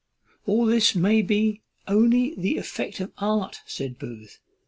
[0.47, 4.39] "All this may be only the effect of art," said Booth.